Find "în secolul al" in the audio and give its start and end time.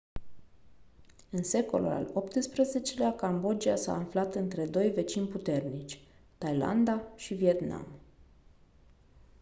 1.31-2.11